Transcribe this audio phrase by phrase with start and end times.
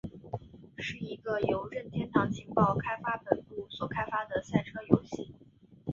[0.79, 5.31] 是一个由任天堂情报开发本部所开发的赛车游戏。